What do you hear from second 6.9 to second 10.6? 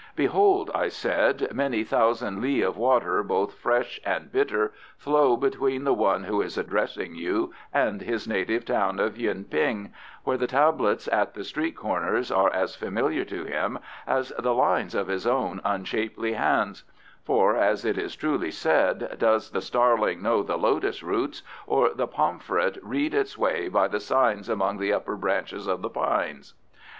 you and his native town of Yuen ping, where the